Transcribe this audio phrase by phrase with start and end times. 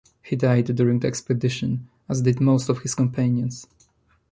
[0.23, 3.67] He died during the expedition, as did most of his companions.